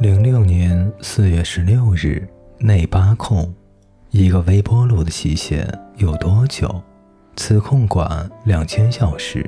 [0.00, 2.26] 零六年四月十六日，
[2.56, 3.52] 内八控，
[4.08, 6.82] 一个微波炉的期限有多久？
[7.36, 9.44] 磁控管两千小时，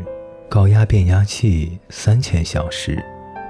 [0.50, 3.02] 高压变压器三千小时，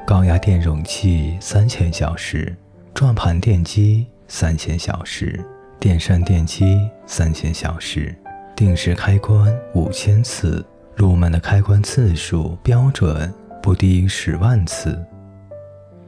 [0.06, 2.56] 高压电容器三千小时，
[2.94, 5.44] 转盘电机三千小时，
[5.80, 8.14] 电扇电机三千小时，
[8.54, 10.64] 定时开关五千次，
[10.94, 14.96] 入门的开关次数标准不低于十万次。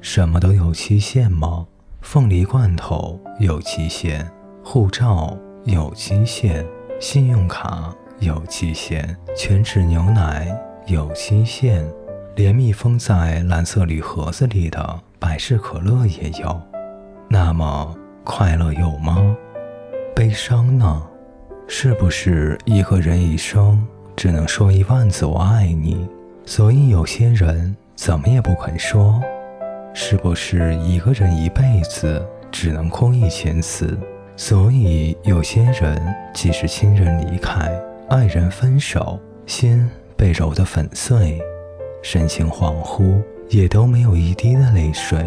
[0.05, 1.67] 什么都有期限吗？
[2.03, 4.31] 凤梨罐头有期限，
[4.63, 6.63] 护照有期限，
[7.01, 10.55] 信用卡有期限，全脂牛奶
[10.87, 11.91] 有期限，
[12.37, 16.61] 连密封在蓝色铝盒子里的百事可乐也有。
[17.27, 19.35] 那么快乐有吗？
[20.15, 21.03] 悲伤呢？
[21.67, 23.83] 是不是一个人一生
[24.15, 26.07] 只能说一万次我爱你？
[26.45, 29.19] 所以有些人怎么也不肯说。
[29.97, 33.97] 是不是一个人一辈子只能哭一千次？
[34.37, 36.03] 所以有些人
[36.35, 37.73] 即使亲人离开、
[38.09, 41.41] 爱人分手，心被揉得粉碎，
[42.03, 45.25] 神情恍惚，也都没有一滴的泪水。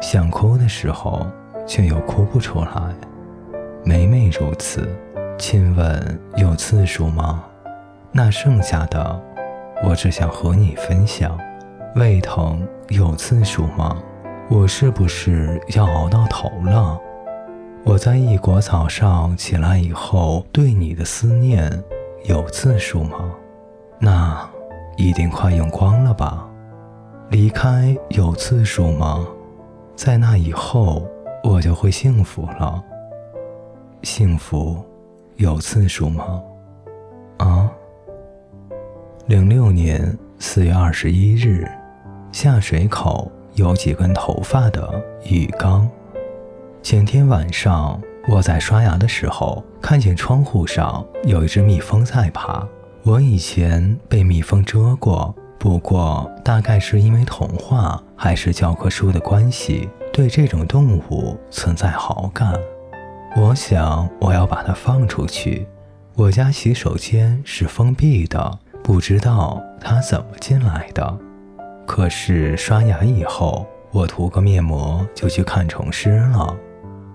[0.00, 1.26] 想哭的时候，
[1.66, 2.70] 却又哭不出来。
[3.84, 4.88] 每每如此，
[5.38, 7.44] 亲吻有次数吗？
[8.12, 9.22] 那剩下的，
[9.84, 11.38] 我只想和你分享。
[11.96, 13.96] 胃疼有次数吗？
[14.50, 17.00] 我是不是要熬到头了？
[17.84, 21.72] 我在异国早上起来以后，对你的思念
[22.26, 23.32] 有次数吗？
[23.98, 24.46] 那
[24.98, 26.46] 一定快用光了吧？
[27.30, 29.26] 离开有次数吗？
[29.94, 31.02] 在那以后，
[31.42, 32.84] 我就会幸福了。
[34.02, 34.84] 幸福
[35.36, 36.42] 有次数吗？
[37.38, 37.70] 啊？
[39.28, 41.66] 零六年四月二十一日。
[42.36, 45.88] 下水口有几根头发的浴缸。
[46.82, 47.98] 前天晚上
[48.28, 52.62] 我在刷牙的时候，看见窗户上有一只蜜蜂在爬。
[53.04, 62.52] 我以前被蜜蜂蛰过，不过大概是因为童话还是教科书的关系，对这种动物存在好感。
[63.34, 65.66] 我想我要把它放出去。
[66.14, 71.18] 我家洗手间是封闭的，不知道它怎么进来的。
[71.86, 76.54] 可是刷牙以后，我涂个面膜就去看虫师了。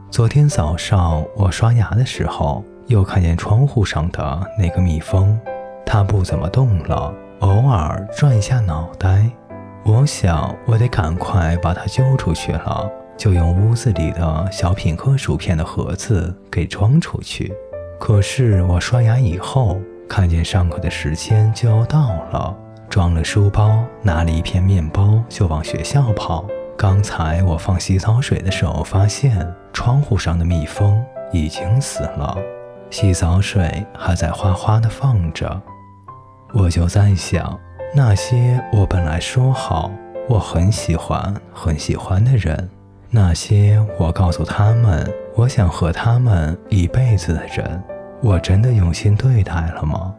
[0.10, 5.38] 昨天早上我刷牙的时候，又看见窗户上的那个蜜蜂，
[5.86, 9.30] 它不怎么动了，偶尔转一下脑袋。
[9.84, 17.54] 我想我得赶快把它揪出去了，就用屋子里的小品客薯片的盒子给装出去。
[18.00, 22.58] 可是我刷牙以后，看见上课的时间就要到了。
[22.92, 26.46] 装了书包，拿了一片面包就往学校跑。
[26.78, 32.38] 刚才我放洗澡水的时候，发现窗户上的蜜蜂已经死了，
[32.90, 35.62] 洗澡水还在哗哗的放着。
[36.54, 37.58] 我就在想，
[37.96, 39.90] 那些我本来说好
[40.28, 42.70] 我很喜欢很喜欢的人，
[43.10, 47.82] 那些我告诉他们我想和他们一辈子的人，
[48.22, 50.14] 我真的用心对待了吗？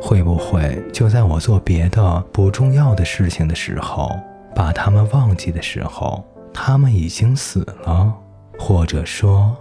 [0.00, 4.10] 会不会就在我做别的不重要的事情的时候，
[4.54, 8.12] 把他们忘记的时候，他们已经死了，
[8.58, 9.54] 或者说，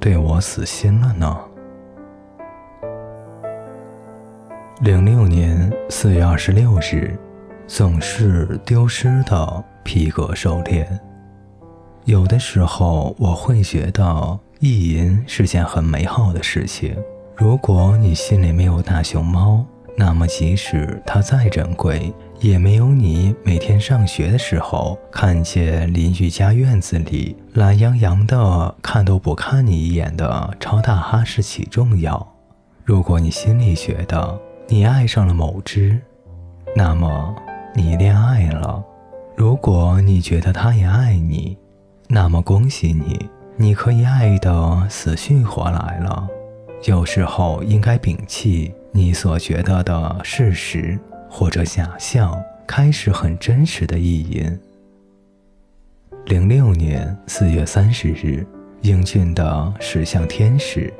[0.00, 1.38] 对我死心了呢？
[4.80, 7.16] 零六年四月二十六日，
[7.68, 10.98] 总是丢失的皮革手链。
[12.04, 16.96] 有的时候，我会觉得意淫是件很美好的事情。
[17.36, 19.64] 如果你心里没有大熊猫，
[19.96, 32.26] 那么即使它再珍贵，也没有你每天上学的时候看见邻居家院子里懒洋洋的看都不看你一眼的超大哈士奇重要。
[32.84, 34.38] 如果你心里觉得
[34.68, 35.98] 你爱上了某只，
[36.76, 37.34] 那么
[37.74, 38.82] 你恋爱了；
[39.36, 41.56] 如果你觉得他也爱你，
[42.08, 46.28] 那么恭喜你，你可以爱得死去活来了。
[46.84, 50.98] 有时候应该摒弃你所觉得的事实
[51.30, 54.58] 或者假象，开始很真实的意淫。
[56.26, 58.44] 零六年四月三十日，
[58.80, 60.92] 英俊的石像天使。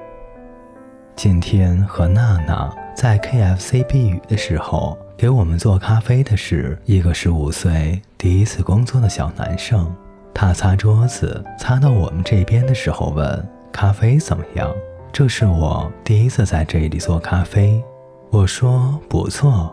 [1.16, 9.92] 今天和娜娜在 KFC 避雨的时候，给我们做咖啡的是一个十五岁第一次工作的小男生。
[10.32, 14.72] 他擦桌子擦到我们这边的时候问：“咖啡怎么样？”
[15.12, 17.84] 这是我第一次在这里做咖啡，
[18.30, 19.70] 我说不错，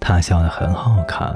[0.00, 1.34] 他笑得很好看，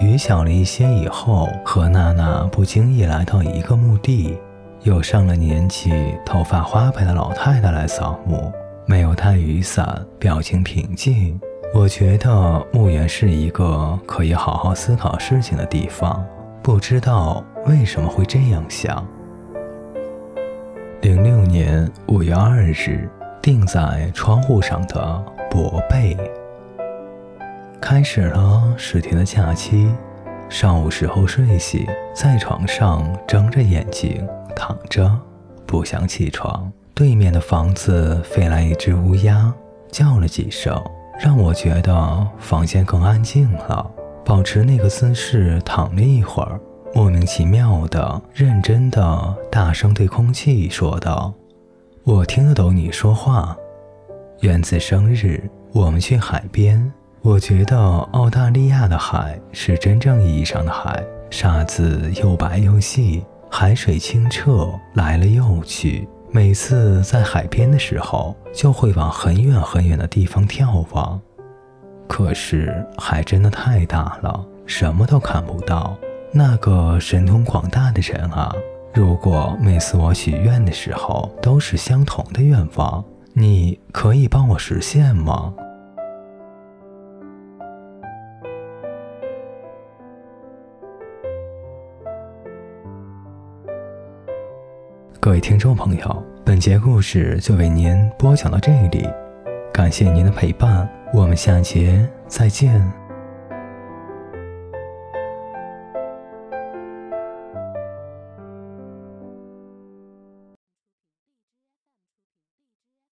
[0.00, 4.36] 雨小了一些以后，和娜娜不经意来到一个墓地，
[4.82, 5.92] 有上了年纪、
[6.24, 8.52] 头发花白的老太太来扫墓，
[8.84, 11.40] 没有带雨伞，表情平静。
[11.72, 16.26] 我觉得墓园是一个可以好好思考事情的地方，
[16.64, 19.06] 不知道为什么会这样想。
[21.02, 23.08] 零六年五月二日，
[23.42, 26.16] 钉在窗户上的薄被。
[27.80, 29.88] 开始了十天的假期，
[30.48, 34.26] 上午时候睡醒，在床上睁着眼睛
[34.56, 35.10] 躺着，
[35.66, 36.72] 不想起床。
[36.94, 39.52] 对面的房子飞来一只乌鸦，
[39.92, 40.82] 叫了几声，
[41.20, 43.88] 让我觉得房间更安静了。
[44.24, 46.58] 保持那个姿势躺了一会儿，
[46.96, 51.30] 莫名其妙的、认真的大声对空气说道
[52.04, 53.54] ：“我听得懂你说话。
[54.40, 55.42] 园子生日，
[55.74, 56.90] 我们去海边。”
[57.20, 57.78] 我觉得
[58.12, 66.08] 澳大利亚的海是真正意义上的海，沙子又白又细，海水清澈，来了又去。
[66.30, 71.20] 每次在海边的时候，就会往很远很远的地方眺望。
[72.08, 75.94] 可是海真的太大了，什么都看不到。
[76.38, 78.54] 那个神通广大的人啊，
[78.92, 83.02] 如果每次我许愿的时候都是相同的愿望，
[83.32, 85.54] 你可以帮我实现吗？
[95.18, 99.08] 各位听众朋友，本节故事就为您播讲到这里，
[99.72, 103.05] 感谢您的陪伴，我们下节再见。